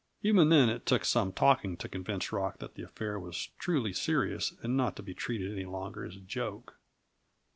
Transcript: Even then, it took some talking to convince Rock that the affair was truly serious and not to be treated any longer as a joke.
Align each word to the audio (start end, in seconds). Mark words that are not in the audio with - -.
Even 0.23 0.49
then, 0.49 0.67
it 0.67 0.87
took 0.87 1.05
some 1.05 1.31
talking 1.31 1.77
to 1.77 1.87
convince 1.87 2.31
Rock 2.31 2.57
that 2.57 2.73
the 2.73 2.81
affair 2.81 3.19
was 3.19 3.49
truly 3.59 3.93
serious 3.93 4.51
and 4.63 4.75
not 4.75 4.95
to 4.95 5.03
be 5.03 5.13
treated 5.13 5.51
any 5.53 5.65
longer 5.65 6.03
as 6.03 6.15
a 6.15 6.19
joke. 6.21 6.73